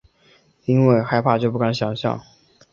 [0.65, 2.19] 因为害怕就不敢想像